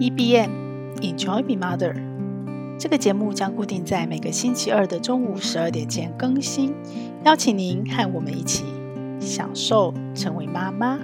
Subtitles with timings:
[0.00, 0.48] EBM
[1.00, 1.92] Enjoy Be Mother，
[2.78, 6.72] 这个节目将固定在每个星期二的中午十二点前更新，
[7.24, 8.64] 邀请您和我们一起
[9.20, 11.00] 享受成为妈妈。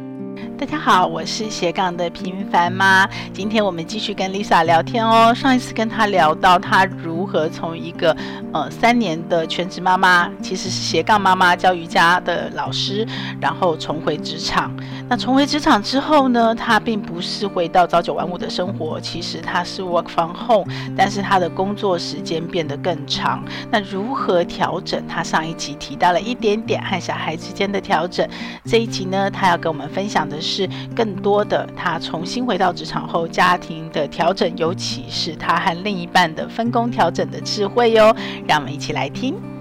[0.56, 3.08] 大家好，我是斜杠的平凡妈。
[3.32, 5.34] 今天我们继续跟 Lisa 聊天哦。
[5.34, 8.16] 上一次跟她聊到她如何从一个
[8.52, 13.06] 呃三年的全职妈妈，其实是斜杠妈妈，教瑜伽的老师，
[13.40, 14.72] 然后重回职场。
[15.06, 23.44] 那重回职场之后呢，他并不是回到朝九晚五的生活，其实他是 work from home，但是他的工作时间变得更长。
[23.70, 25.06] 那如何调整？
[25.06, 28.26] 他上一集提到了一点点和小孩之间的调整。
[28.64, 38.16] 这一集呢，他要跟我们分享的是更多的他重新回到职场后家庭的调整，尤其是他和另一半的分工调整的智慧哟。
[38.48, 39.53] 让我们一起来听。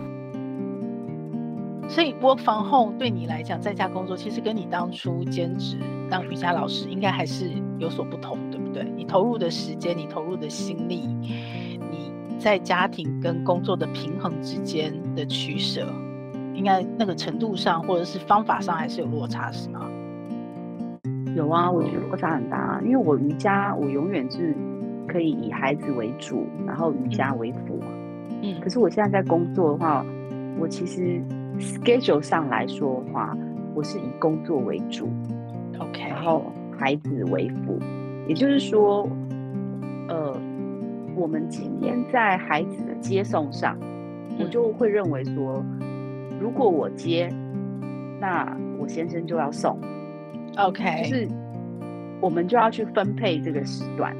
[1.94, 5.78] 所以 work from home 对你来讲，在家工作其实跟你当初兼职
[6.10, 8.92] 当瑜伽老师应该还是有所不同，对不对？
[8.96, 15.88] 你投入的时间，你投入的心力，你在家庭跟工作的平衡之间的取舍，
[16.56, 19.88] 应该那个程度上或者是方法上还是有落差，是吗？
[21.36, 24.56] 有啊，我觉得落差很大，因为我瑜伽我永远是
[25.08, 27.80] 可以以孩子为主，然后瑜伽为辅。
[28.42, 30.04] 嗯，可是我现在在工作的话，
[30.60, 31.22] 我其实。
[31.60, 33.36] Schedule 上来说的话，
[33.74, 35.10] 我是以工作为主
[35.80, 37.80] ，OK，然后孩子为辅，
[38.28, 39.08] 也就是说，
[40.08, 40.36] 呃，
[41.16, 43.78] 我们今天在孩子的接送上，
[44.30, 45.64] 嗯、我就会认为说，
[46.40, 47.30] 如果我接，
[48.20, 49.80] 那我先生就要送
[50.58, 51.28] ，OK，就是
[52.22, 54.16] 我们就要去分配这个时段，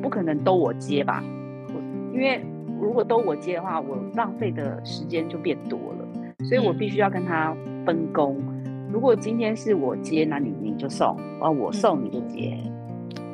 [0.00, 1.22] 不可能都我接吧？
[2.12, 2.40] 因为
[2.80, 5.97] 如果都我接的话，我浪费的时间就变多了。
[6.44, 7.52] 所以我必须要跟他
[7.84, 8.36] 分工。
[8.64, 12.56] 嗯、如果今天是我接，那你你就送；啊，我送你就接。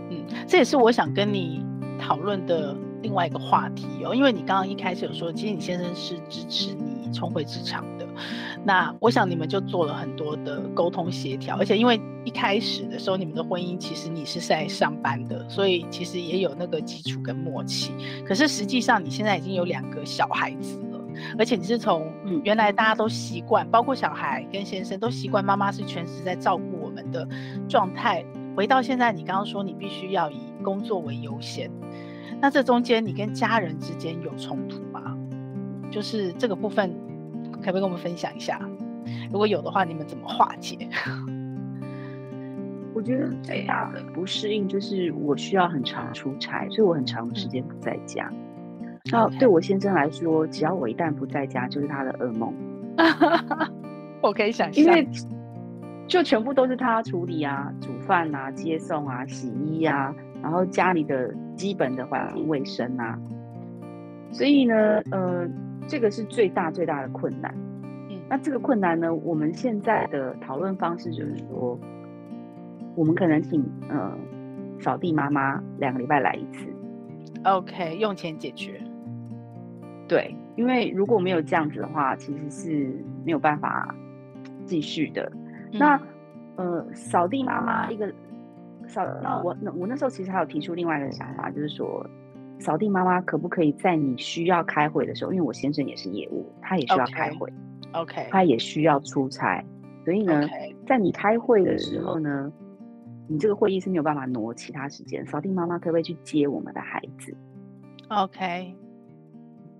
[0.08, 1.62] 嗯，这也是我想跟你
[2.00, 4.14] 讨论的另外一个话题哦。
[4.14, 8.06] 因为你刚刚一开始有说，其实你先生是支持你重回职场的。
[8.64, 17.92] 那我想你们就做了很多的沟通协调，而且因为一开始的时候你们的婚姻其实你是在上班的，所以其实也有那个基础跟默契。
[18.26, 20.80] 可是实际上你现在已经有两个小孩子。
[21.38, 27.26] 而且你是从原来大家都习惯，包括小孩跟先生都习惯妈妈是全职在照顾我们的
[27.68, 28.24] 状态，
[28.56, 31.70] 回到现在，你刚刚说你必须要以工作为优先，
[32.40, 35.16] 那这中间你跟家人之间有冲突吗？
[35.90, 36.92] 就是这个部分，
[37.52, 38.60] 可不可以跟我们分享一下？
[39.30, 40.88] 如果有的话，你们怎么化解？
[42.94, 48.30] 我觉得最大的不适应就是我需要很长出差，所以我很长的时间不在家。
[49.12, 52.54] 那对我先生来说，只要我一旦不在家，就是他的噩梦。
[54.22, 55.06] 我可以想象，因为
[56.06, 63.18] 就全部都是他处理啊，煮饭啊，接送啊，洗衣啊，然后家里的基本的环境卫生啊。
[64.32, 64.74] 所以呢，
[65.10, 65.46] 呃，
[65.86, 67.54] 这个是最大最大的困难。
[68.08, 71.78] 嗯，那这个困难呢，我们现在的讨论方式就是说，
[72.96, 74.16] 我们可能请呃
[74.80, 76.66] 扫地妈妈两个礼拜来一次。
[77.44, 78.80] OK，用钱解决。
[80.06, 83.94] 对，因为如果没有这样子的话，其实是没有办法
[84.66, 85.30] 继续的。
[85.72, 86.00] 嗯、那
[86.56, 88.12] 呃，扫地妈妈一个
[88.86, 89.02] 扫，
[89.42, 92.06] 我那我那时候其实还有提出另外一个想法，就是说，
[92.58, 97.52] 扫地妈妈可不可以在你需要开会的时候，因为我先生也是业务，他也需要开会
[97.92, 99.64] ，OK，他也需要出差，
[100.04, 100.46] 所以呢.
[100.86, 102.52] 在你开会的时候呢，
[103.26, 107.34] 你这个会议是没有办法挪其他时间，扫地妈妈可不可以去接我们的孩子
[108.08, 108.74] ？OK。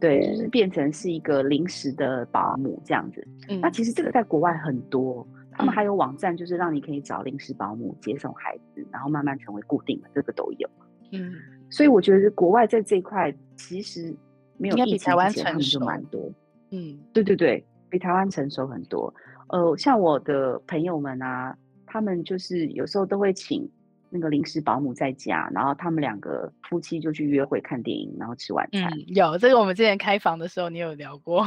[0.05, 3.27] 对，就是变成是一个临时的保姆这样子。
[3.49, 10.69] 嗯，那其实这个在国外很多，他们还有网站，就是让你可以找临时保姆接送孩子，然后慢慢成为固定的，这个都有。
[11.13, 11.33] 嗯，
[11.71, 14.15] 所以我觉得国外在这一块其实
[14.59, 16.31] 没有比台湾成熟蛮多。
[16.71, 19.13] 嗯，对对对，比台湾成熟很多。
[19.49, 23.69] 呃，像我的朋友们啊，他们就是有时候都会请。
[24.17, 28.89] 那个临时保姆在家，然后他们两个夫妻就去约会、看电影，然后吃晚餐。
[28.93, 31.45] 嗯，有这个，我们之前开房的时候你有聊过。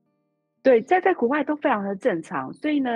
[0.64, 2.90] 对，在在国外都非常的正常，所以呢，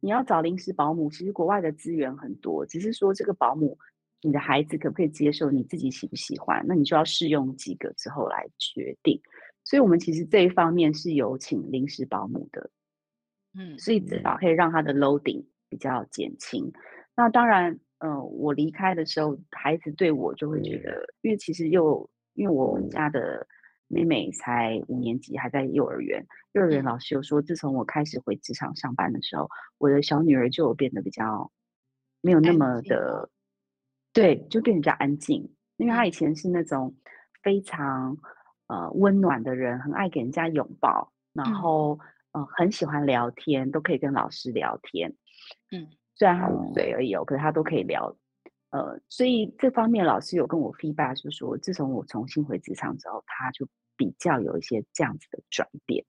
[0.00, 3.78] 你要找临时保姆，其实国外的资源很多，只是说这个保姆，
[4.22, 9.20] 你的孩子可不可以接受，你自己喜不喜欢，那你就要试用几个之后来决定。
[9.64, 12.70] 所以我们其实这一方面是有请临时保姆的，
[13.54, 16.72] 嗯，所以至少可以让他的 loading 比较减轻。
[17.14, 17.78] 那当然。
[18.02, 23.46] 嗯、呃，我离开的时候，孩子对我就会觉得，因为其实又因为我们家的
[23.86, 26.26] 妹妹才五年级，还在幼儿园。
[26.52, 31.52] 幼儿园老师有说，自从我开始回职场上班的时候，我的小女儿就变得比较
[32.20, 33.30] 没有那么的，
[34.12, 36.96] 对，就变得比较安静，因为她以前是那种
[37.42, 38.18] 非常
[38.66, 41.98] 呃温暖的人，很爱给人家拥抱，然后、
[42.32, 45.14] 嗯呃、很喜欢聊天，都可以跟老师聊天。
[45.70, 48.14] 嗯，虽然他五岁而已哦，可是他都可以聊。
[48.70, 56.04] 呃，所以这方面老师有跟我 feedback，就是说自从我重新回职场之后，他就比较有一些这样子的转变。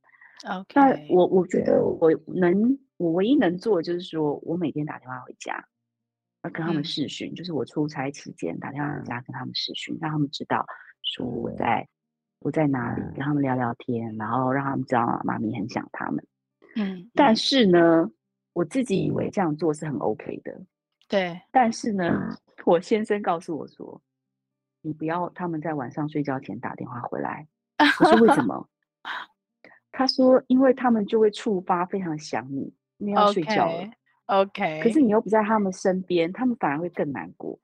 [0.45, 0.65] Okay.
[0.75, 5.65] 那我我觉得我能，我唯一能做的就是说我每天打电话回家，
[6.43, 10.65] 要跟他们视讯，嗯，就是我出差期间打电话回家跟他们视讯，让他们知道
[11.01, 11.87] 说我在
[12.39, 16.25] 我在哪里，跟他们聊聊天，然后让他们知道妈咪很想他们。
[16.75, 18.09] 嗯，但是呢，
[18.53, 20.61] 我自己以为这样做是很 OK 的。
[21.07, 24.01] 对，但是呢， 我先生告诉我说，
[24.81, 27.47] 你不要他们在晚上睡觉前打电话回来。
[27.99, 28.69] 我说为什么？
[29.91, 33.91] 他说：“因为他们就会触发非常想你，因为要睡觉了。”
[34.25, 37.59] OK，可是你又不在他们身边，他们反而会更难过。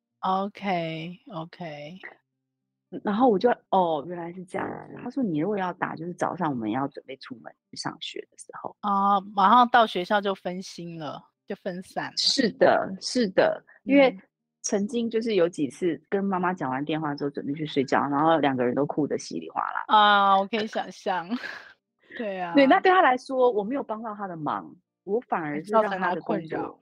[3.03, 4.95] 然后我就哦，原来是这样子。
[5.03, 14.17] 他说：“你如果要打，就是早上我们要准备出门去上学的时候啊，马上到学校就分心了，就分散了。”是的，是的，因为
[14.61, 21.29] 曾经就是有几次跟妈妈讲完电话之后准备去睡觉，然后两个人都哭得稀里哗啦啊，我可以想象。
[22.17, 26.79] 对啊， 对，那对他来说，我没有帮到他的忙，我反而是让他的困扰。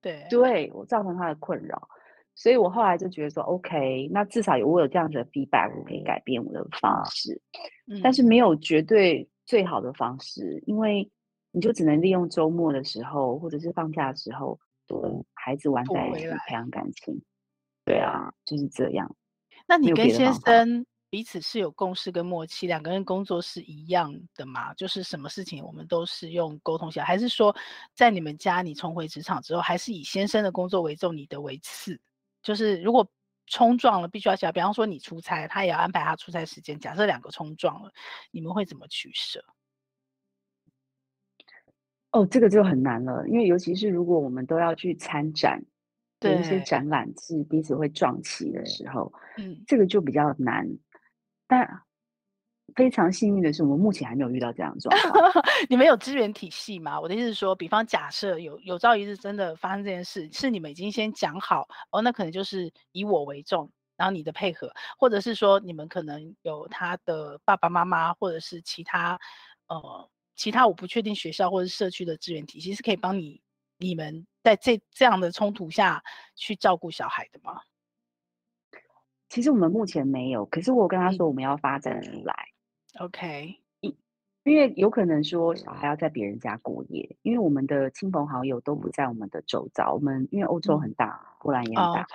[0.00, 1.88] 对，对我造成他的困扰，
[2.34, 7.40] 所以我后来就觉得说，OK，那至少有我有这样子的 feedback，我可以改变我的方式。
[7.86, 11.10] 嗯，但是没有绝对最好的方式，因为
[11.50, 17.20] 你就只能利用周末的时候，或者是放假的时候，跟孩子玩在一起，培养感情。
[17.84, 19.14] 对啊，就是这样。
[19.66, 20.86] 那你跟先生？
[21.10, 24.72] 彼此是有共识跟默契，两个人工作是一样的吗？
[24.74, 27.52] 就是什么事情我们都是用沟通起来，还是说
[27.96, 32.00] 在你们家你重回职场之后，还是以先生的工作为重，你的为次？
[32.42, 33.10] 就是如果
[33.46, 36.78] 冲撞了，必须要起来，比方说你出差，他也要安排他出差时间。
[36.78, 37.92] 假设两个冲撞了，
[38.30, 39.44] 你们会怎么取舍？
[42.12, 45.64] 哦，这个就很难了，因为尤其是如果我们都要去参展，
[46.20, 50.68] 有一些展览是彼此会撞期的时候，嗯，这个就比较难。
[51.46, 51.82] 但
[52.74, 55.44] 非常幸运的是，我们目前还没有遇到这样的状况。
[55.68, 57.00] 你们有资源体系吗？
[57.00, 69.18] 我的意思是说，比方假设有有朝一日真的发生这件事，是你们已经先讲好哦，那可能就是以我为重，然后你的配合，或者是说你们可能有他的爸爸妈妈，或者是其他
[69.68, 73.40] 呃其他我不确定学校或者社区的资源体系是可以帮你
[73.78, 76.02] 你们在这这样的冲突下
[76.34, 77.60] 去照顾小孩的吗？
[79.28, 82.34] 其实我们目前没有，可是我跟他说我们要发展出来。
[82.98, 83.96] OK，因
[84.44, 89.94] 因为有可能说小孩要在别人家过夜，因为我们的亲朋好友都不在我们的周遭。
[89.94, 92.06] 我们因为欧洲很大，波兰也很大.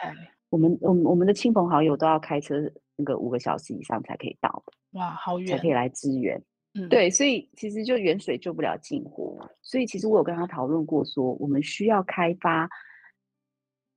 [0.50, 2.56] 我们我们我们的亲朋好友都要开车
[2.96, 4.64] 那个五个小时以上才可以到。
[4.92, 6.42] 哇，好远，才可以来支援。
[6.74, 9.50] 嗯，对，所以其实就远水救不了近火。
[9.62, 12.70] 所以其实我有跟他讨论过，说我们需要开发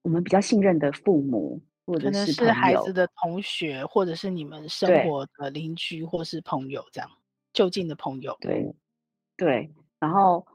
[0.02, 1.60] 我们比较信任的父母。
[1.94, 7.10] 可能是孩子的同学，或者是你们生活的邻居，或是朋友，这样
[7.52, 8.36] 就近的朋友。
[8.40, 8.74] 对，
[9.36, 10.46] 对，然后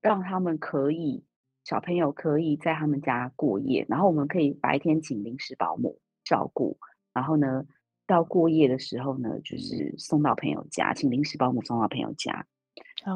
[0.00, 1.24] 让他们可以
[1.64, 6.78] 小朋友可以在他们家过夜，然后我们可以白天请临时保姆照顾，
[7.12, 7.64] 然后呢，
[8.06, 12.46] 到过夜的时候呢，就是送到朋友家，请临时保姆送到朋友家.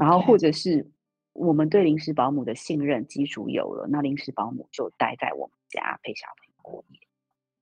[0.01, 0.91] 然后或者是
[1.33, 7.01] 我们对临时保姆的信任基础有了，那临时保姆就待在我们家陪小朋友过夜。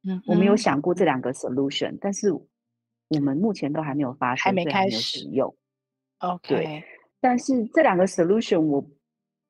[0.06, 5.54] 嗯，我们有想过这两个 solution，但是我们目前都还没有发生，还没开始使用。
[6.18, 6.84] OK，对，
[7.20, 8.86] 但是这两个 solution 我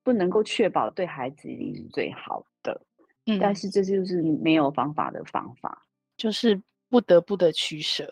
[0.04, 2.80] 不能够确保对孩子一定是最好的。
[3.26, 8.08] 嗯，但是这就是没有方法的方法，就是不得不的取舍。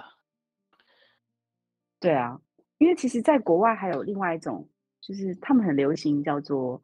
[2.00, 2.40] 对啊，
[2.78, 4.68] 因为其实在国外还有另外一种，
[5.00, 6.82] 就是他们很流行叫做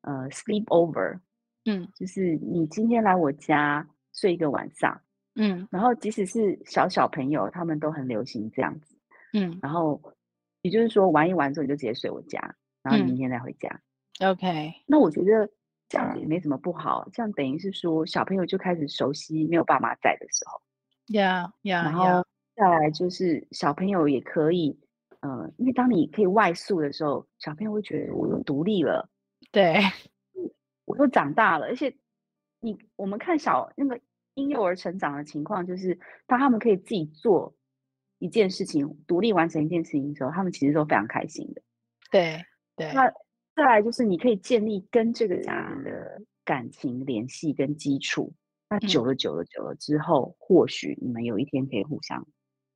[0.00, 1.20] 呃 sleep over，
[1.66, 3.86] 嗯，就是你今天来我家。
[4.16, 5.02] 睡一个晚上，
[5.34, 8.96] 嗯，然后即使是小小朋友，他们都很流行这样子，
[9.34, 10.00] 嗯，然后
[10.62, 13.68] 也就是说玩一玩之后你就直接睡我家，然后明天再回家。
[14.18, 15.46] 嗯、OK，那我觉得
[15.86, 20.62] 这样子也没什么不好，这样等于是说小朋友就开始熟悉没有爸妈在的时候
[21.08, 22.24] ，Yeah Yeah，然后
[22.56, 24.80] 再来就是小朋友也可以，
[25.20, 29.10] 嗯、呃，因为当你可以外宿的时候，小朋友会觉得我又独立了，
[29.52, 29.76] 对，
[30.86, 31.94] 我又长大了，而且。
[32.66, 34.00] 你我们看小那个
[34.34, 35.96] 婴幼儿成长的情况，就是
[36.26, 37.54] 当他们可以自己做
[38.18, 41.62] 一件事情，独立完成一件事情的时候，他们其实都非常开心的。
[42.10, 42.44] 对
[42.74, 42.92] 对。
[42.92, 43.08] 那
[43.54, 48.32] 再来就是你可以建立跟这个家人的感情联系跟基础，
[48.68, 52.26] 那久了久了久了之后，嗯、或许你们有一天可以互相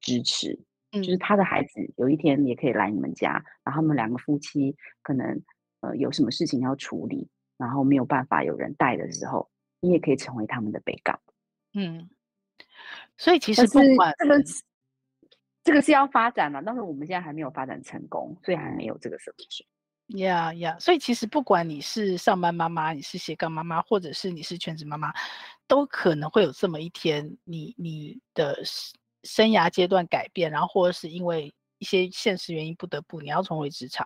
[0.00, 0.56] 支持，
[0.92, 3.32] 嗯、就是他的孩子有一天也可以来你们家，
[3.64, 5.42] 然后他们两个夫妻可能
[5.80, 7.28] 呃有什么事情要处理，
[7.58, 11.18] 然后没有办法有人带的时候，你也可以成为他们的被告。
[11.74, 12.08] 嗯，
[13.16, 14.44] 所以其实不管这个
[15.62, 19.64] 这个是要发展嘛，但是我们现在还没有发展成功，所以还没有这个 solution。
[20.18, 25.12] 呀呀，所以其实不管你是上班妈妈，你是斜杠妈妈，或者是你是全职妈妈，
[25.68, 28.60] 都可能会有这么一天你，你你的
[29.22, 34.04] 生涯阶段改变，然后或者是因为一些现实原因不得不你要重回职场，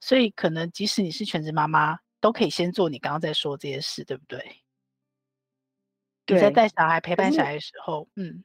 [0.00, 4.63] 所以可能即使你是全职妈妈，都可以先做你刚刚在说这些事，对不对？
[6.26, 8.42] 对，你在带小孩、陪伴小孩的时候，嗯，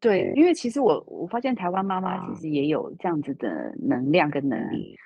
[0.00, 4.96] 对，因为其实我我发现台湾妈妈其实也有这样子的能量跟能力。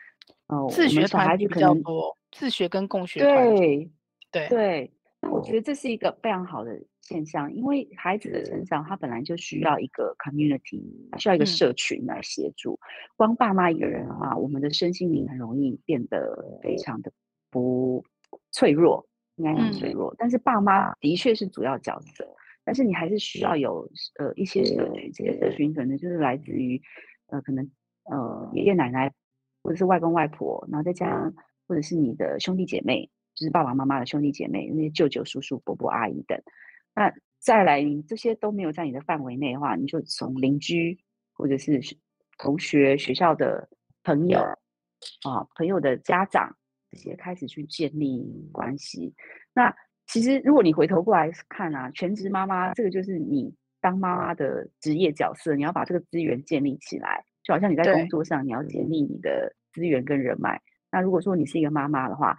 [0.47, 3.61] 哦，自学团体比较多，自学跟共学团体，
[4.33, 10.83] 对对对，那我觉得这是一个非常好的现象，因为孩子的成长他本来就需要一个 community，
[11.21, 12.73] 需要一个社群来协助。
[12.73, 12.83] 嗯、
[13.17, 17.13] 光爸妈一个人的话，我们的身心灵很容易变得非常的
[17.49, 18.05] 不
[18.51, 19.07] 脆弱，
[19.37, 20.13] 应该很脆弱。
[20.13, 22.27] 嗯、但是爸妈的确是主要角色，
[22.65, 24.63] 但是你还是需要有呃一些
[25.13, 26.81] 这些社群可能就是来自于
[27.29, 27.71] 呃可能
[28.05, 29.13] 呃爷爷奶奶。
[29.63, 31.35] 或者是外公外婆，然后再加上
[31.69, 36.41] 或者是你的兄弟姐妹，就是爸爸妈妈的兄弟姐妹，那些舅舅、叔叔、伯伯、阿姨等。
[36.95, 40.99] 那再来，你这些都没有在你的范围内的话，你就从邻居
[41.35, 41.79] 或者是
[42.39, 43.69] 同学、学校的
[44.03, 44.41] 朋友
[45.29, 46.57] 啊、朋友的家长
[46.91, 49.15] 这些开始去建立关系。
[49.55, 49.75] 那
[50.07, 57.25] 其实如果你回头过来看啊，全职妈妈这个就是你当妈妈的职业角色，你要把这个资源建立起来。
[57.43, 60.61] 就好像你在工作上，你要建立你的资源跟人脉。
[60.91, 62.37] 那如果说你是一个妈妈的话，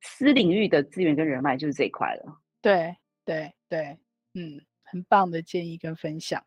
[0.00, 2.40] 私领域的资源跟人脉就是这一块了。
[2.60, 3.98] 对对对，
[4.34, 6.42] 嗯，很棒的建议跟分享。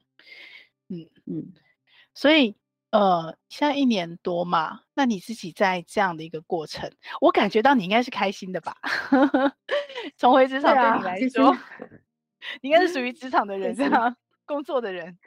[0.89, 1.53] 嗯嗯，
[2.13, 2.57] 所以
[2.91, 6.89] 呃，现在一年多嘛，那你自己在这样的一个过程，
[7.19, 8.73] 我感觉到你应该是开心的吧？
[10.17, 11.59] 重回职场对你来 说，啊、
[12.61, 14.15] 你应该是属于职场的人，这样
[14.45, 15.17] 工作的人。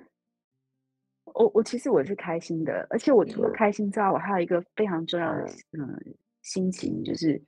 [1.34, 5.44] 我我其实我是开心的，而且我除了开心之外，我还有一个非常重要的
[5.78, 7.40] 嗯心情，就是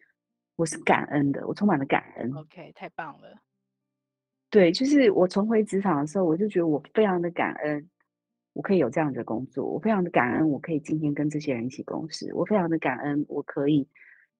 [0.57, 2.31] 我是感恩的，我充满了感恩。
[2.37, 3.35] OK，太棒了。
[4.51, 7.89] 对，就是我重回职场的时候，我就觉得我非常的感恩，
[8.53, 13.89] 我可以有这样的工作，我非常的感恩，我可以今天跟这些人一起共事，我非常的感恩，我可以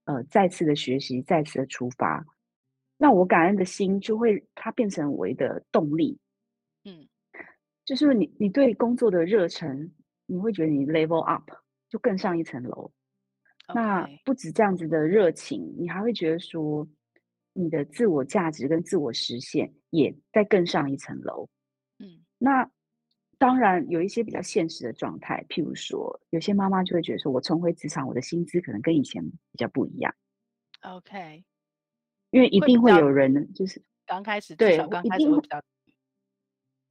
[0.05, 2.25] 呃再次的学习，再次的出发。
[2.97, 6.19] 那我感恩的心就会它变成我的动力。
[6.85, 7.09] 嗯。
[7.85, 9.91] 就是你，你对工作的热忱，
[10.27, 11.51] 你会觉得你 level up
[11.89, 12.93] 就更上一层楼。
[13.75, 16.87] 那不止这样子的热情，你还会觉得说，
[17.53, 21.49] 你的自我价值跟自我实现也在更上一层楼。
[21.99, 22.71] 嗯，那
[23.43, 30.15] 当然有一些比较现实的状态，譬如说，有些妈妈就会觉得说，我重回职场，我的薪资可能跟以前比较不一样。
[30.83, 31.43] OK，
[32.31, 35.61] 因为一定会有人就是刚开始对，刚开始会比较。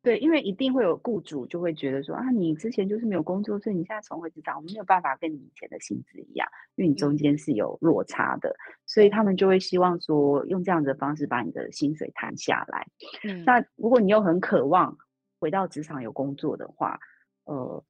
[0.03, 12.85] 对，因为一定会有雇主就会觉得说啊，你之前就是没有工作，所以你现在重回职场，我们没有办法跟你以前的薪资一样，因为你中间是有落差的，嗯、所以他们就会希望说用这样子的方式把你的薪水谈下来。
[13.23, 14.97] 嗯，那如果你又很渴望
[15.41, 16.97] 回到职场有工作的话，
[17.43, 17.83] 呃，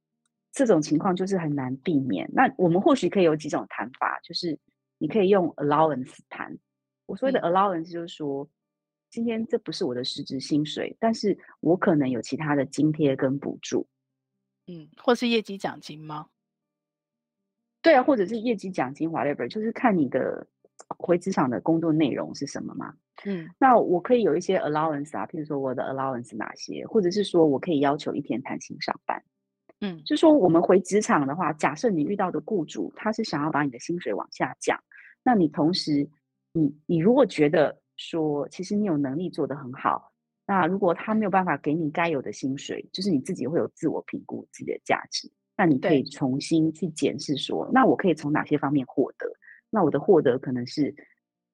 [0.50, 2.28] 这种情况就是很难避免。
[2.32, 4.58] 那我们或许可以有几种谈法，就是
[4.98, 6.58] 你可以用 allowance 谈。
[7.06, 8.42] 我所谓的 allowance 就是说。
[8.42, 8.48] 嗯
[9.12, 13.86] 今天这不是我的实质薪水，但是我可能有其他的津贴跟补助，
[14.66, 16.30] 嗯，或是业绩奖金吗？
[17.82, 20.46] 对啊，或者是业绩奖金，whatever，就是看你的
[20.88, 22.94] 回职场的工作内容是什么吗。
[23.24, 29.22] 嗯，那我可以有一些 allowance 啊，譬如说我的 allowance 哪些，或者是说我可以要求一天弹性上班。
[29.80, 34.78] 嗯，就说我们回职场的话，假设你遇到的雇主他是想要把你的薪水往下降，
[35.22, 36.08] 那你同时，
[36.52, 40.12] 你你如果觉得说，其实你有能力做得很好。
[40.46, 45.30] 那如果他没有办法给你该有的薪水，就是你自己会有自我评估自己的价值。
[45.56, 49.26] 那你可以重新去检视说，那我可以从哪些方面获得？
[49.74, 50.94] 那我的获得可能是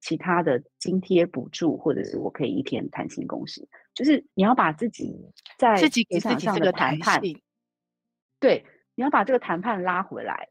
[0.01, 3.67] 其他的津贴补助，或者是我可以一天弹性工时。
[3.95, 5.17] 就是你要把自己
[5.57, 7.23] 在自己给自己这个谈判，
[8.41, 8.65] 对，
[8.97, 10.49] 你要把这个谈判拉回来。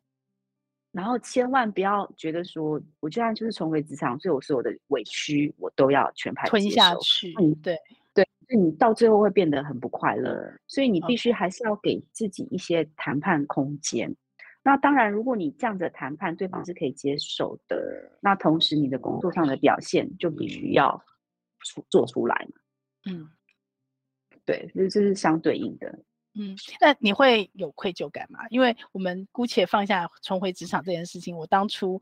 [0.94, 7.34] 然后千万不要觉得说，我现在就是重回职场，所以我所有的委屈我都要全盘吞下去。
[7.40, 7.78] 嗯，对
[8.14, 8.26] 对，
[8.58, 10.52] 你到最后会变得很不快乐。
[10.66, 14.16] 所以你必须还是要给自己一些谈判空间。
[14.68, 21.02] 那当然，如果你这样的谈判对方是可以接受的，那同时你的工作上的表现就必须要
[21.60, 22.60] 出做出来嘛。
[23.10, 23.30] 嗯，
[24.44, 25.88] 对，这这是相对应的。
[26.34, 28.40] 嗯，那你会有愧疚感吗？
[28.50, 32.02] 因为我们姑且放下重回职场这件事情，我当初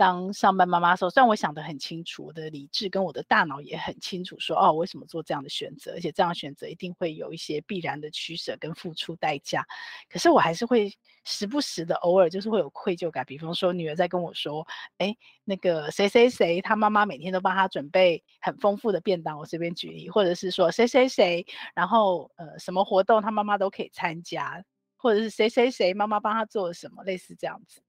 [0.00, 9.62] 当上班妈妈的时候，虽然我想得很清楚，我的理智跟我的大脑也很清楚说，哦，为什么做这样的选择，而且这样选择一定会有一些必然的取舍跟付出代价，
[10.08, 10.90] 可是我还是会
[11.26, 14.66] 时不时的偶尔就是会有愧疚感，比方说女儿在跟我说，
[14.96, 15.14] 哎，
[15.44, 24.64] 那个谁谁谁，他妈妈每天都帮他准备很丰富的便当，我随便举例，或者是说谁谁谁，然后呃什么活动他妈妈都可以参加，
[24.96, 27.82] 或者是谁谁谁妈妈帮他做了什么，类似这样子。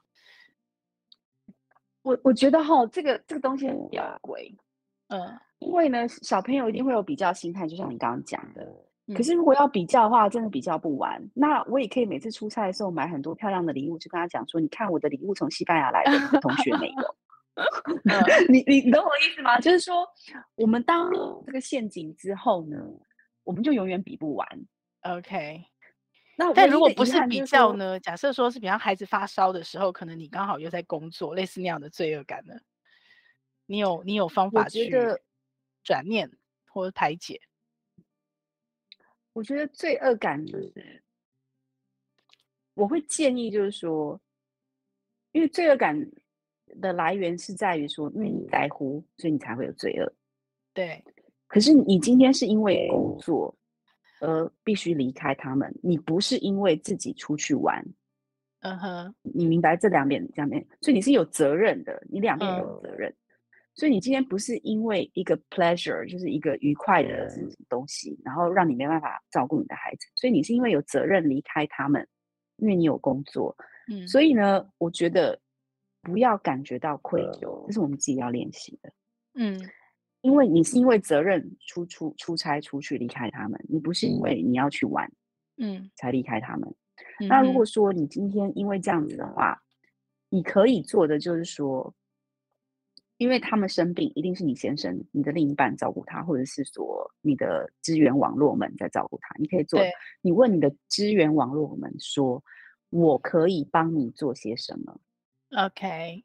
[2.04, 4.54] 我我觉得哈，这个这个东西很吊诡，
[5.10, 5.20] 嗯，
[5.60, 8.68] 因为呢，小朋友一定会有比较心态，就像你刚刚讲的。
[9.14, 11.22] 可是如果要比较的话，真的比较不完。
[11.22, 17.16] 嗯、那我也可以每次出差的时候买很多漂亮的礼物，就跟他讲说：“你看我的礼物从西班牙来的，同学没有。
[18.48, 19.60] 你你你懂我的意思吗？
[19.60, 20.08] 就是说，
[20.56, 21.12] 我们当
[21.46, 22.78] 这个陷阱之后呢，
[23.44, 24.48] 我们就永远比不完。
[25.02, 25.62] OK。
[26.42, 28.00] 那但如果不是比较呢？
[28.00, 32.56] 假设说是比方孩子发烧的时候，可能你刚好又在工作，类似那样的罪恶感呢？
[33.68, 34.92] 你有你有方法去
[35.84, 36.32] 转念
[36.68, 37.40] 或者排解？
[39.34, 41.04] 我觉得罪恶感就是，
[42.74, 44.20] 我会建议就是说，
[45.32, 46.12] 因为罪恶感
[46.82, 50.14] 的来源是在于说，因为你在乎，所以你才会有罪恶。
[50.74, 51.04] 对。
[51.48, 53.54] 可是你今天是因为工作
[54.22, 57.86] 而必须离开他们，你不是因为自己出去玩。
[58.62, 59.16] 嗯哼。
[59.22, 63.10] 你明白这两边两边，所以你是有责任的，你两边都有责任。
[63.10, 63.16] 嗯
[63.74, 67.32] 所以你今天不是因为一个 pleasure，就是一个愉快的
[67.70, 72.06] 东西，然后让你没办法照顾你的孩子，所以你是因为有责任离开他们，
[72.58, 73.56] 因为你有工作。
[73.90, 75.40] 嗯，所以呢，我觉得
[76.02, 78.92] 不要感觉到愧疚，这是我们自己要练习的。
[79.36, 79.58] 嗯，
[80.22, 85.12] 因为你是因为责任出出出差出去离开他们，你不是因为你要去玩，
[85.58, 86.74] 嗯，才离开他们。
[87.20, 87.28] 嗯。
[87.28, 89.62] 那如果说你今天因为这样子的话，
[90.30, 91.94] 你可以做的就是说。
[93.18, 99.36] 因为他们生病，一定是你先生、你的另一半照顾他，或者是说你的资源网络们在照顾他。
[99.38, 99.80] 你可以做，
[100.24, 102.44] 你问你的资源网络们说
[102.90, 105.00] ：“我可以帮你做些什么
[105.52, 106.24] ？”OK，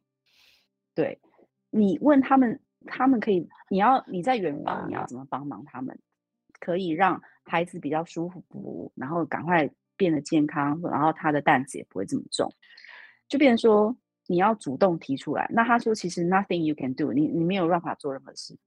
[0.94, 1.20] 对，
[1.68, 5.98] 你问他们，他们可以，你要你在远方，你要怎么帮忙他们？
[6.58, 12.50] 可以让孩子比较舒服，然后赶快变得健康，然后他的担子也不会这么重，
[13.28, 13.96] 就变成说。
[14.28, 18.58] 你要主动提出来，那他说其实 nothing you can do，你你没有办法做任何事，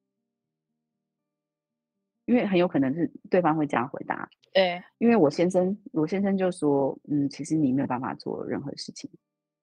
[2.24, 4.30] 因为很有可能是对方会这样回答。
[4.54, 9.12] 对，因为我先生，我先生就说，嗯，其实你没有办法做任何事情。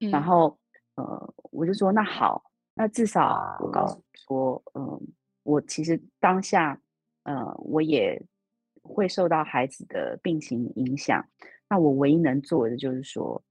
[0.00, 0.58] 嗯、然后，
[0.96, 2.44] 呃，我就说那好，
[2.76, 5.00] 那至少我告诉说，嗯、呃，
[5.42, 6.80] 我其实当下，
[7.24, 8.22] 呃，我也
[8.82, 11.26] 会受到孩子的病情影响，
[11.68, 13.42] 那我唯一能做的就是说。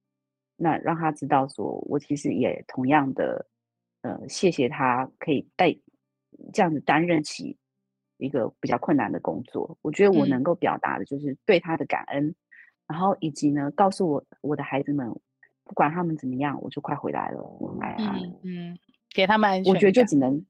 [0.58, 3.46] 那让他知道，说我其实也同样的，
[4.04, 5.76] 呃，谢谢他可以带
[6.54, 7.58] 这样子担任起
[8.16, 9.78] 一个比较困难的工作。
[9.82, 12.36] 我觉得我能够表达的就是对他的感恩，嗯、
[12.88, 15.10] 然后以及呢，告诉我我的孩子们，
[15.66, 18.80] 不管他们怎么样，我就快回来了，我爱他嗯，
[19.16, 19.74] 给他们安全。
[19.74, 20.46] 我觉得就只能，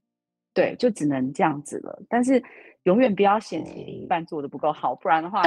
[0.54, 2.04] 对，就只能这样子了。
[2.10, 2.44] 但是。
[2.86, 5.42] 永远不要嫌弃另一半做的不够好，不然的话，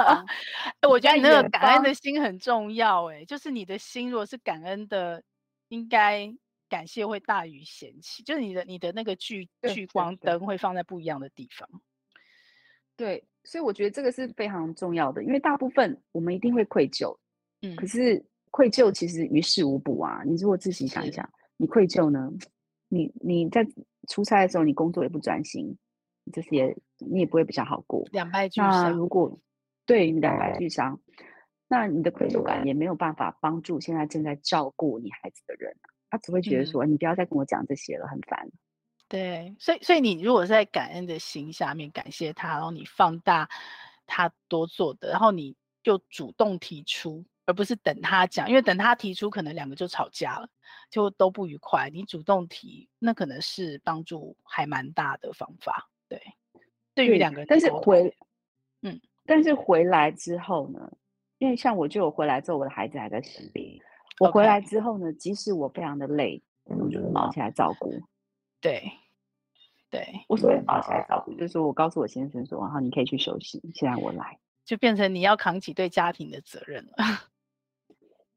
[0.88, 3.04] 我觉得你那个感恩的心很重要。
[3.10, 5.22] 哎，就是你的心如果是感恩的，
[5.68, 6.34] 应该
[6.66, 8.22] 感谢会大于嫌弃。
[8.22, 11.68] 就是你的你的那个聚聚光灯会放在不一样的地方。
[12.96, 17.14] 对，所以我觉得这个是非常重要的，因为大部分我们一定会愧疚，
[17.60, 20.22] 嗯，可是愧疚其实于事无补啊。
[20.24, 22.30] 你如果自己想一想，你愧疚呢？
[22.88, 23.66] 你你在
[24.08, 25.76] 出差的时候，你工作也不专心。
[26.32, 28.92] 这些你也不会比较好过，两败俱伤。
[28.92, 29.38] 如果
[29.84, 30.98] 对你两败俱伤，
[31.68, 35.76] 那你的愧疚感也没有办法帮助现在正在照顾你孩子的人，
[36.08, 38.48] 他只会觉得说、嗯、你不要再跟我讲这些了，很烦。
[39.06, 43.46] 对，所以所以你如果在感恩的心下面感谢他，然后你放大
[44.06, 50.48] 他多做的，然后你就主动提出，而不是等他讲，因为等他提出，可能两个就吵架了，
[50.90, 51.90] 就都不愉快。
[51.90, 55.90] 你主动提，那可能是帮助还蛮大的方法。
[56.08, 56.20] 对，
[56.94, 58.16] 对于两个人，但是回，
[58.82, 60.90] 嗯，但是回来之后呢？
[61.38, 63.78] 因为像我就有回来之后，我的孩子还在身边。
[64.20, 67.92] 我回来之后呢.即使我非常的累，我就忙起来照顾。
[68.60, 68.90] 对，
[69.90, 76.94] 对，我所谓忙起来照顾，就是说我告诉我先生说，然后你可以去休息，现在我来，就变成你要扛起对家庭的责任了。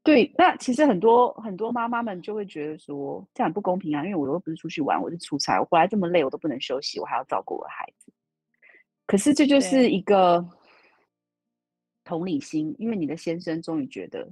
[0.02, 8.10] 对，那其实很多很多妈妈们就会觉得说，这样不公平啊，因为我又不是出去玩，我是出差，我回来这么累，我都不能休息，我还要照顾我的孩子。
[9.06, 10.42] 可是这就是一个
[12.04, 14.26] 同理心，因为你的先生终于觉得，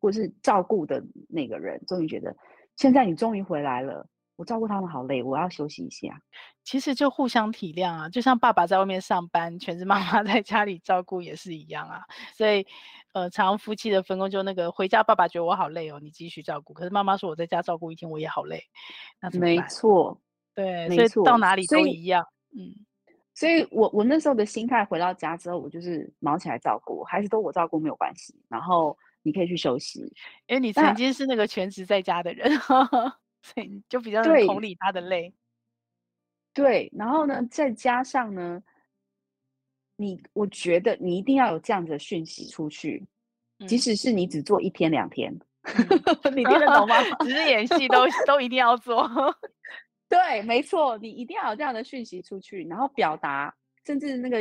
[0.00, 2.36] 或者是照顾的那个人终于觉得，
[2.76, 4.06] 现在你终于回来了。
[4.36, 6.18] 我照顾他们好累，我要休息一下。
[6.64, 12.00] 其实就互相体谅啊，就像爸爸在外面上班，全职妈妈 在家里照顾也是一样啊。
[12.34, 12.66] 所以，
[13.12, 16.72] 呃，常夫妻的分工就那个回家，爸爸觉得我好累哦，你继续照顾。
[16.72, 18.62] 可是妈妈说我在家照顾一天，我也好累。
[19.20, 19.56] 那怎么办？
[19.56, 20.20] 没错，
[20.54, 22.26] 对，没错到哪里都一样。
[22.56, 22.74] 嗯，
[23.34, 28.34] 所以我我那时候的心态，回到家之后，我就是忙起来照顾孩子，都我照顾没有关系。
[28.48, 30.00] 然后你可以去休息，
[30.46, 32.50] 因为你曾经是那个全职在家的人。
[33.42, 35.32] 所以你就比较能同理他的累，
[36.52, 36.92] 对。
[36.94, 38.62] 然后呢，再加上呢，
[40.00, 43.06] 你我觉得你一定要有这样子的讯息出去，
[43.58, 45.30] 嗯、即使是你只做一天两天，
[45.64, 46.96] 嗯、 你听得懂吗？
[47.20, 49.06] 只是演戏都都一定要做。
[50.08, 54.38] 对，没错，你一定要有这样的讯息出去，然后表达，甚至那个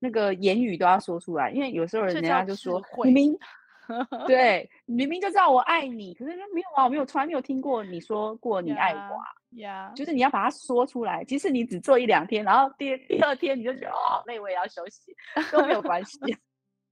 [0.00, 3.38] 那个言语都要说出来，因为有时候人家就说明明。
[4.26, 9.28] 对，明明就知道我爱你，可是没有啊，我没有从来没有听过你说过你爱我啊。
[9.56, 11.24] 呀，就是你要把它说出来。
[11.24, 15.14] 即使你只做一两天，然后第第二天你就觉得哦，累我也要休息，
[15.52, 16.18] 都没有关系。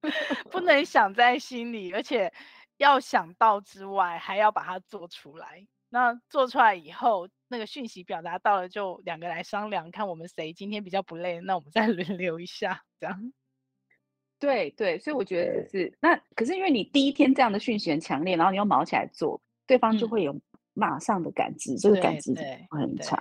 [0.51, 2.33] 不能想在心里，而且
[2.77, 5.67] 要想到之外，还要把它做出来。
[5.89, 13.33] 那做出来以后，那个讯息表达到了，就两个来商量，看我们谁今天比较不累，那我们再 轮流一下，这样。
[14.41, 20.35] 对对，所以我觉得是那，可是因为你第一天这样的讯息很强烈，然后你又毛起来做，对方就会有
[20.75, 22.35] 马上的感知，嗯、这个感知
[22.71, 23.19] 会很强。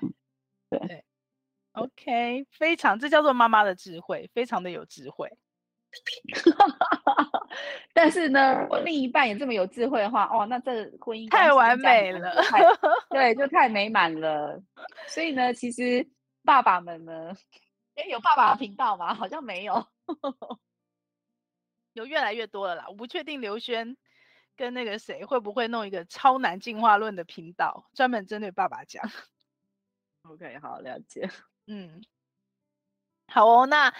[0.69, 1.03] 对，对，对，对
[1.73, 5.29] ，OK，非常，这叫做妈妈的智慧，非常的有智慧。
[7.93, 12.33] 但是呢，我另一半也这么有智慧的话，哦，那这婚姻太完美了，
[13.11, 14.61] 对，就太美满了。
[15.07, 16.07] 所以呢，其实
[16.45, 17.33] 爸爸们呢，
[17.95, 19.13] 哎，有爸爸的频道吗？
[19.13, 19.85] 好像没有。
[21.93, 23.97] 有越来越多了啦，我不确定刘轩
[24.61, 29.03] 跟那个谁会不会弄一个超难进化论的频道，专门针对爸爸讲。
[30.29, 31.27] OK，好，了解。
[31.65, 32.03] 嗯，
[33.25, 33.91] 好哦，那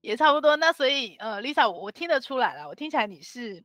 [0.00, 0.56] 也差不多。
[0.56, 3.62] 那所以，呃，Lisa，我，我听得出来了，我听起来你是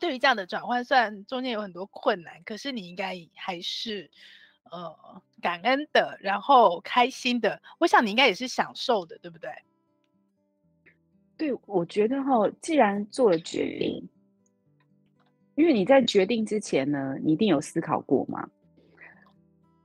[0.00, 4.10] 对于这样的转换，虽然中间有很多困难，可是你应该还是
[4.64, 7.62] 呃感恩的，然后开心的。
[7.78, 9.52] 我想你应该也是享受的，对不对？
[11.36, 14.08] 对，我觉得哈，既然做了决定，
[15.54, 18.48] 因为你在决定之前呢，你一定有思考过嘛。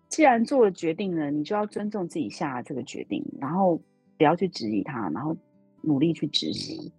[0.07, 3.79] 既然做了决定呢，你就要尊重自己下的这个决定，然后
[4.17, 5.37] 不要去质疑它，然后
[5.81, 6.91] 努力去执行。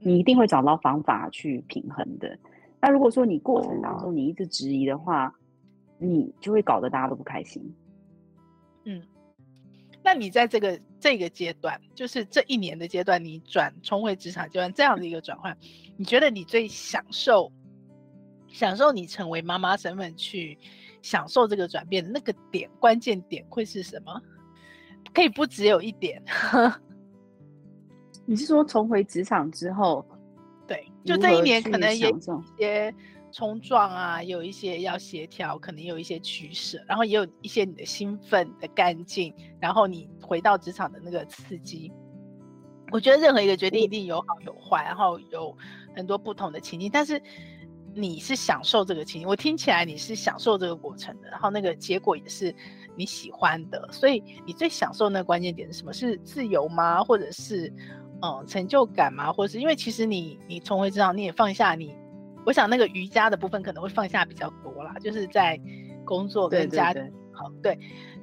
[0.00, 2.38] 你一定会找到方法去平衡的。
[2.80, 5.34] 那如果说你过程当中你一直质疑的话，
[5.98, 7.74] 你就会搞得大家都不开心。
[8.84, 9.02] 嗯。
[10.04, 15.56] 那你在这个这个阶段，就是这一年的阶段，你转重回职场阶段这样的一个转换，
[15.96, 17.50] 你觉得你最享受
[18.48, 20.58] 享受你成为妈妈身份去
[21.02, 24.20] 享受这个转变的那个点，关键点会是什么？
[25.14, 26.22] 可以不只有一点。
[28.26, 30.04] 你是说重回职场之后，
[30.66, 32.20] 对，就这一年可能也有一
[32.58, 32.94] 些。
[33.30, 41.92] 冲撞啊，有一些要协调，可能有一些取舍，然后也有一些你的兴奋的干劲，然后你回到职场的那个刺激。
[42.90, 45.54] 我觉得任何一个决定一定有好有坏，然后有
[45.94, 47.20] 很多不同的情境，但是
[47.94, 52.54] 你是享受这个情境，我听起来你是享受这个过程的，然后那个结果也是
[52.96, 55.92] 你喜欢的，所以你最享受那个关键点是什么？
[55.92, 57.02] 是自由吗？
[57.02, 57.72] 或者是
[58.22, 59.32] 嗯成就感吗？
[59.32, 61.94] 或者是因为其实你你重回职场，你也放下你。
[62.46, 65.60] 我想那个瑜伽的部分可能会放下比较多啦，就是在
[66.04, 67.78] 工作跟家庭，好，对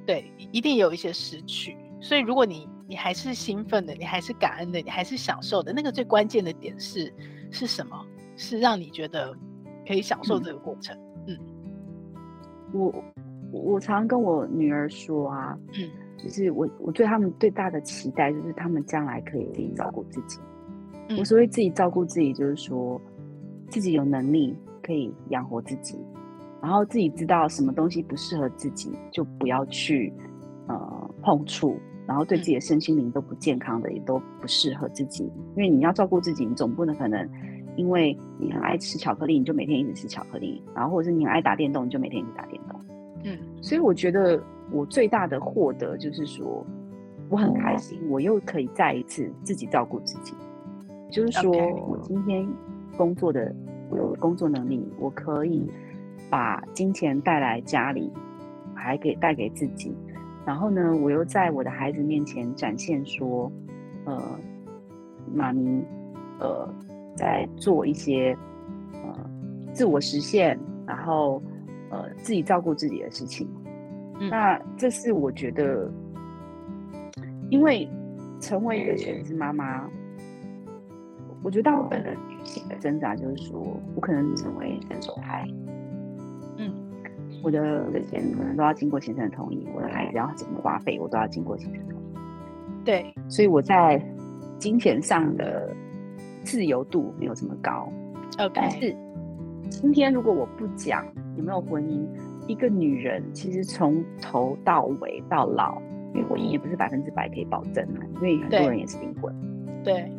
[0.06, 1.76] 对，一定有一些失去。
[2.00, 7.12] 所以如果你你还是兴奋的，你还是感恩的，你还是享受的，那个最关键的点是
[7.50, 8.04] 是什么？
[8.38, 9.34] 是让你觉得
[9.86, 10.96] 可以享受这个过程。
[11.26, 11.38] 嗯，
[12.72, 13.04] 嗯我
[13.52, 20.38] 我常常跟我女儿说啊，嗯，就是我我对他们最大的期待就是他们将来可以自己照顾自己。
[21.08, 23.00] 嗯，我所谓自己照顾自己，就是说。
[23.68, 25.98] 自己有能力可以养活自己，
[26.62, 30.12] 然后自己知道什么东西不适合自己，就不要去
[30.68, 35.24] 呃碰触，然后对自己的身心灵都不健康的也都不适合自己。
[35.56, 37.28] 因为你要照顾自己，你总不能可能
[37.76, 42.80] 因为你很爱吃巧克力，你就每天一直吃巧克力，然后或者是你很爱打电动，你就每天一直打电动。
[43.24, 46.66] 嗯，所以我觉得我最大的获得就是说，
[47.28, 50.34] 我很开心，我又可以再一次自己照顾自己，
[51.10, 52.46] 就是说我今天。
[52.96, 53.54] 工作的
[53.94, 55.70] 有工作能力，我可以
[56.30, 58.10] 把金钱带来家里，
[58.74, 59.94] 还给带给自己。
[60.46, 63.52] 然后呢，我又在我的孩子面前展现说，
[64.06, 64.18] 呃，
[65.34, 65.84] 妈咪
[66.40, 66.66] 呃
[67.16, 68.36] 在做一些
[68.92, 69.30] 呃
[69.72, 71.42] 自我实现，然后
[71.90, 73.48] 呃自己照顾自己的事情。
[74.20, 75.90] 嗯、那这是我觉得，
[77.50, 77.88] 因为
[78.40, 79.88] 成为一个全职妈妈，
[81.42, 83.60] 我觉得大部分的女性的挣扎就是说，
[83.94, 85.46] 我可能成为伸手牌。
[87.42, 92.04] 我的钱可能都要经过先生的同意，我的孩子要怎么花费，我都要经过先生同意。
[92.84, 94.02] 对，所以我在
[94.58, 95.72] 金钱上的
[96.46, 97.92] 自由度没有这么高。
[98.38, 98.50] Okay.
[98.54, 98.96] 但是
[99.68, 101.04] 今天如果我不讲
[101.36, 102.06] 有没有婚姻，
[102.46, 105.82] 一个女人其实从头到尾到老，
[106.14, 109.34] 因为婚姻也不是百分之百可以保证啊，因为很多人也是离婚。
[109.84, 110.10] 对。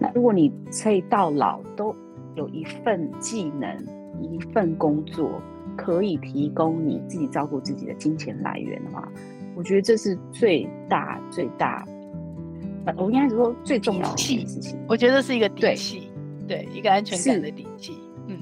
[0.00, 0.52] 那如果你
[0.82, 1.94] 可以到老都
[2.34, 3.76] 有一份技能，
[4.20, 5.30] 一份工作。
[5.76, 9.08] 可以提供你自己照顾自己的金钱来源的话，
[9.56, 11.84] 我觉得这是最大最大，
[12.96, 14.78] 我应该是说最重要的事情。
[14.88, 16.10] 我觉得是一个底气，
[16.46, 17.92] 对，一个安全感的底气。
[18.28, 18.38] 嗯，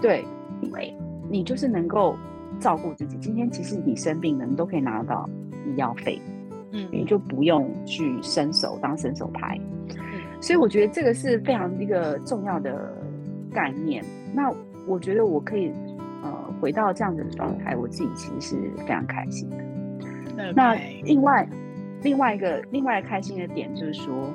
[0.00, 0.24] 对，
[0.62, 0.94] 因为
[1.28, 2.16] 你就是能够
[2.58, 3.16] 照顾自己。
[3.18, 5.28] 今天其实你生病了，你都可以拿到
[5.66, 6.20] 医药费，
[6.72, 9.58] 嗯，你就不用去伸手当伸手牌。
[9.88, 9.96] 嗯，
[10.40, 12.92] 所以我觉得这个是非常一个重要的
[13.52, 14.04] 概念。
[14.34, 14.52] 那
[14.86, 15.72] 我觉得我可以
[16.22, 16.50] 呃。
[16.60, 20.52] 回到这样子的状态，我自己其实是非常开心的。
[20.54, 21.48] 那另外
[22.02, 24.32] 另外一个另外一个开心的点就是说，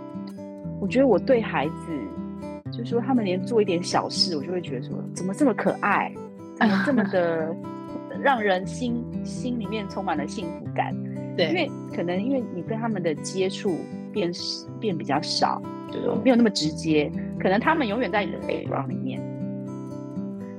[0.79, 6.11] 我觉得我对孩子，就是说他们连做一点小事，我就会觉得说，怎么这么可爱，
[6.59, 7.55] 怎么这么的
[8.21, 10.95] 让人心心里面充满了幸福感。
[11.35, 13.77] 对，因为可能因为你跟他们的接触
[14.13, 14.31] 变
[14.79, 19.21] 变比较少，就是没有那么直接，可能他们永远在你的 background 里面，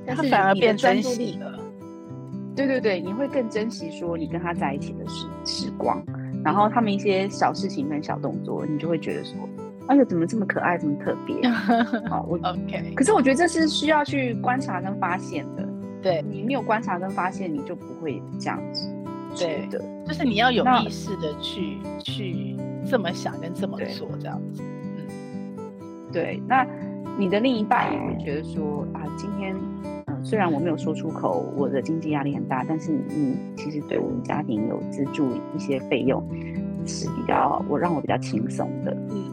[0.05, 1.56] 但是反而变珍惜了。
[2.57, 6.03] 对对对，你会更珍惜说你跟他在一起的时时光，
[6.43, 9.35] 然后他们一些小事情跟小动作，你就会觉得说，
[9.85, 11.47] 哎呦，怎么这么可爱，这么特别？
[12.09, 12.93] 好，我 OK。
[12.95, 15.69] 可是我觉得这是需要去观察跟发现的。
[16.01, 18.91] 对，你没有观察跟发现，你就不会这样子。
[19.37, 19.67] 对，
[20.07, 22.55] 就是你要有意识的去去
[22.89, 24.63] 这么想跟这么做，这样子。
[24.63, 25.57] 嗯，
[26.11, 26.41] 对。
[26.47, 26.65] 那
[27.19, 29.55] 你的另一半也会觉得说啊，今天。
[30.27, 36.21] 虽然我没有说出口，我的经济压力很大，但是你其实对我们家庭有资助一些费用，
[36.85, 38.91] 是比较我让我比较轻松的。
[39.09, 39.23] 嗯，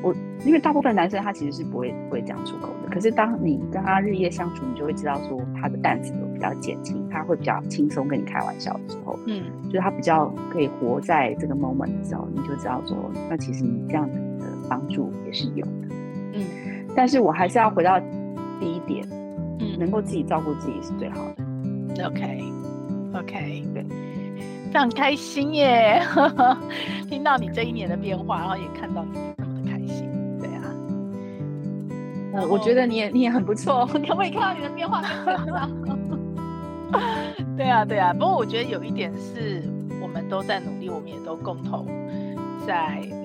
[0.00, 0.14] 我
[0.46, 12.96] 因为大部分男生他其实是不会不会讲出口的，可是当你跟他日夜相处，你就会知道说他的担子都比较减轻，他会比较轻松跟你开玩笑的时候，嗯，就是他比较可以活在这个 moment 的时候，你就知道说，
[13.28, 15.88] 那其实你这样子的帮助也是有的。
[16.34, 16.44] 嗯，
[16.94, 17.98] 但是我还是要回到
[18.60, 19.04] 第一点。
[19.78, 22.06] 嗯，能够自己照顾自己是最好的。
[22.06, 23.82] OK，OK，对，
[24.66, 26.02] 非常开心耶！
[27.08, 30.62] 听到你这一年的变化，然后也看到你那么的开心，对啊。
[32.34, 35.02] 嗯，我觉得你也你也很不错， 可不可以看到你的变化
[37.56, 38.12] 对啊，对啊。
[38.12, 39.62] 不过我觉得有一点是
[40.00, 41.86] 我们都在努力，我们也都共同
[42.66, 43.17] 在，嗯，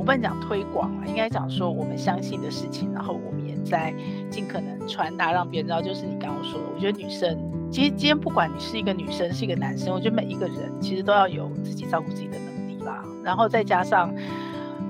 [0.00, 3.50] 我不能讲推广啊，应该讲说我们相信的事情，然后我们也。
[3.62, 3.94] 在
[4.30, 6.66] 尽可能传达，让别人知道，就是你刚刚说的。
[6.74, 7.38] 我觉得女生，
[7.70, 13.04] 其实今天不管你是一个女生，是一个男生，我觉得每一个人其实都要有自己照顾自己的能力啦。
[13.22, 14.12] 然后再加上，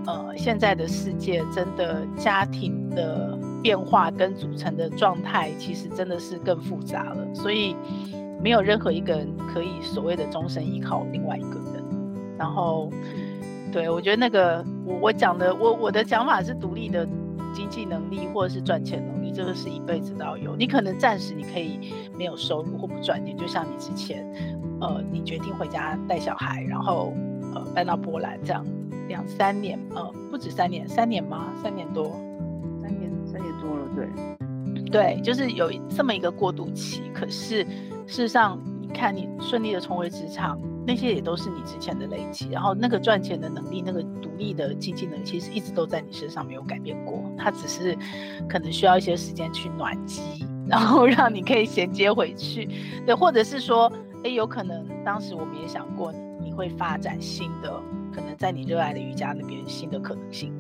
[0.07, 7.35] 呃，现在的世界真的家庭的变化跟组成的状态，其实真的是更复杂了。
[7.35, 7.75] 所以
[8.41, 11.85] 没有任何一个人可以所谓的终身依靠另外一个人。
[12.39, 12.89] 然后，
[13.73, 17.07] 对，我觉得那个我我讲的，我我的讲法是独立的。
[17.53, 20.55] 经济能力或者是赚钱能力，这个是一辈子都要有。
[20.55, 24.25] 你可能暂时你可以没有收入或不赚钱，就像你之前，
[24.81, 27.13] 呃，你决定回家带小孩，然后
[27.53, 28.65] 呃搬到波兰这样
[29.09, 31.53] 两三年，呃不止三年，三年吗？
[31.61, 32.13] 三年多，
[32.81, 37.03] 三年三年多了，对，对，就是有这么一个过渡期。
[37.13, 37.65] 可是
[38.07, 40.57] 事实上，你看你顺利的重回职场。
[40.87, 47.23] 那些也都是你之前的累积，然后那个赚钱的能力，那个独立的经济能力，其实一直都在你身上没有改变过。
[47.37, 47.97] 它只是
[48.49, 50.23] 可能需要一些时间去暖机，
[50.67, 52.69] 然后让你可以衔接回去。
[53.07, 53.93] 对，或者是说，
[54.25, 56.13] 诶，有可能当时我们也想过，
[56.43, 57.71] 你会发展新的，
[58.13, 60.53] 可能在你热爱的瑜伽那边新的可能性。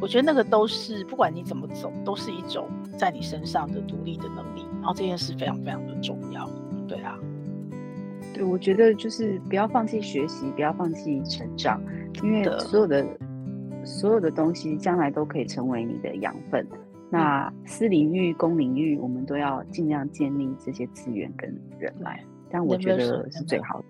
[0.00, 4.64] 我觉得那个都是不管你怎么走，都是一种在你身上的独立的能力。
[4.76, 6.48] 然后这件事非常非常的重要，
[6.88, 7.18] 对啊。
[8.32, 11.82] 对，我觉得就是不要放弃学习，不要放弃成长，
[12.22, 13.06] 因为所有的
[13.84, 16.66] 所有的东西将来都可以成为你的养分。
[17.10, 23.86] 那私领域、公领域，我们都要尽量建立这些资源跟人脉，但我觉得是最好的。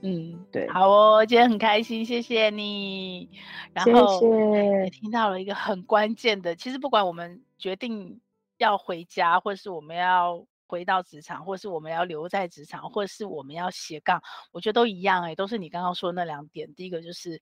[0.00, 3.28] 嗯，对，好哦，今天很开心，谢谢你。
[3.72, 4.84] 然后谢谢。
[4.84, 8.18] 也听到了一个很关键的，其实不管我们决定
[8.58, 16.74] 要回家，或是我们要回到职场，或是我们要留在职场，或是我们要斜杠，我觉得都一样哎，都是你刚刚说的那两点。
[16.74, 17.38] 第一个就是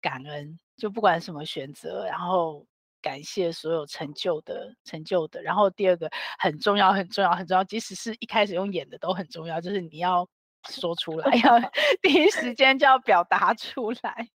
[0.00, 2.66] 感恩，就不管什么选择，然后。
[3.02, 10.28] 感谢所有成就的成就的，然后第二个很重要很重要很重要，即使是一开始用演的都很重要，就是你要
[10.68, 11.58] 说出来，要
[12.02, 14.28] 第一时间就要表达出来。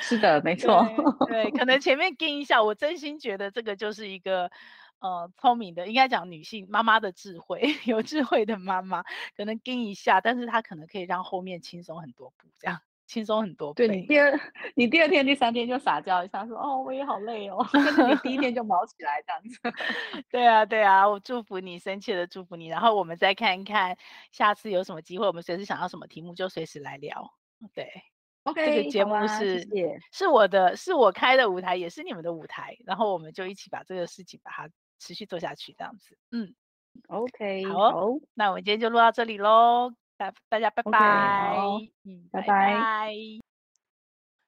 [0.00, 0.84] 是的，没错。
[1.28, 4.50] 对，对，可能前面跟一下，我真心觉得这个就是一个
[5.00, 9.02] 呃聪明的，应该讲女性妈妈的智慧， 有智慧的妈妈
[9.36, 12.80] 可能跟一下，但是她可能可以让后面轻松很多步，这样。
[13.06, 13.74] 轻松很多。
[13.74, 14.40] 对，你第二，
[14.76, 19.58] 你第二天、第三天就撒娇一下，说：“哦，我也好累哦。”但是你第一天就毛起来这样子。
[20.30, 22.68] 对啊，对啊，我祝福你，深切的祝福你。
[22.68, 23.98] 然后我们再看一看，
[24.30, 27.34] 下次有什么机会，我们随时想要什么题目就随时来聊。
[27.74, 27.90] 对
[28.44, 29.68] ，OK， 这个节目是、
[30.12, 32.76] 是我的，是我开的舞台，也是你们的舞台。
[32.86, 34.68] 然后我们就一起把这个事情把它
[35.00, 36.16] 持续做下去，这样子。
[36.30, 36.54] 嗯
[37.08, 39.92] ，OK，好，好，那我们今天就录到这里喽。
[40.16, 43.49] 大家拜拜，okay, 嗯，拜拜。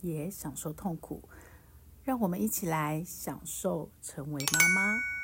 [0.00, 1.22] 也享受痛苦，
[2.04, 5.17] 让我们一起来享受成为妈妈。